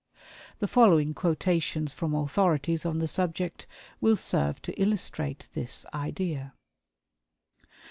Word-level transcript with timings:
The 0.57 0.67
following 0.67 1.13
quotations 1.13 1.93
from 1.93 2.15
authorities 2.15 2.87
on 2.87 2.97
the 2.97 3.07
subject 3.07 3.67
will 3.99 4.15
serve 4.15 4.59
to 4.63 4.73
illustrate 4.81 5.47
this 5.53 5.85
idea. 5.93 6.55